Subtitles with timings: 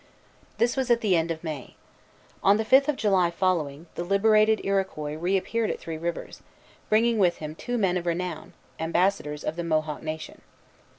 [0.57, 1.75] This was at the end of May.
[2.43, 6.41] On the fifth of July following, the liberated Iroquois reappeared at Three Rivers,
[6.89, 10.41] bringing with him two men of renown, ambassadors of the Mohawk nation.